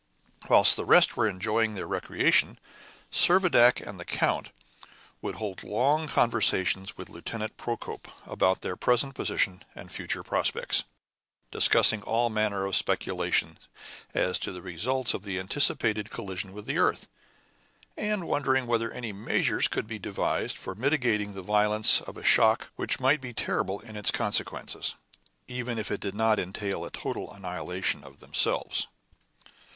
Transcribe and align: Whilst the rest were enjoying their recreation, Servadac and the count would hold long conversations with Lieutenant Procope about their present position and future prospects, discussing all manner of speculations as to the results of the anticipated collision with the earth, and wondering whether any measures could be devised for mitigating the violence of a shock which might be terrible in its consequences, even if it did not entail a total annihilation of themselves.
Whilst 0.49 0.75
the 0.77 0.83
rest 0.83 1.15
were 1.15 1.27
enjoying 1.29 1.75
their 1.75 1.85
recreation, 1.87 2.57
Servadac 3.11 3.79
and 3.87 3.99
the 3.99 4.03
count 4.03 4.49
would 5.21 5.35
hold 5.35 5.61
long 5.63 6.07
conversations 6.07 6.97
with 6.97 7.07
Lieutenant 7.07 7.55
Procope 7.55 8.07
about 8.25 8.61
their 8.61 8.75
present 8.75 9.13
position 9.13 9.61
and 9.75 9.91
future 9.91 10.23
prospects, 10.23 10.85
discussing 11.51 12.01
all 12.01 12.31
manner 12.31 12.65
of 12.65 12.75
speculations 12.75 13.59
as 14.11 14.39
to 14.39 14.51
the 14.51 14.63
results 14.63 15.13
of 15.13 15.21
the 15.21 15.39
anticipated 15.39 16.09
collision 16.09 16.51
with 16.51 16.65
the 16.65 16.79
earth, 16.79 17.07
and 17.95 18.23
wondering 18.23 18.65
whether 18.65 18.91
any 18.91 19.13
measures 19.13 19.67
could 19.67 19.85
be 19.85 19.99
devised 19.99 20.57
for 20.57 20.73
mitigating 20.73 21.35
the 21.35 21.43
violence 21.43 22.01
of 22.01 22.17
a 22.17 22.23
shock 22.23 22.71
which 22.75 22.99
might 22.99 23.21
be 23.21 23.33
terrible 23.33 23.79
in 23.81 23.95
its 23.95 24.09
consequences, 24.09 24.95
even 25.47 25.77
if 25.77 25.91
it 25.91 26.01
did 26.01 26.15
not 26.15 26.39
entail 26.39 26.83
a 26.83 26.89
total 26.89 27.31
annihilation 27.31 28.03
of 28.03 28.19
themselves. 28.19 28.87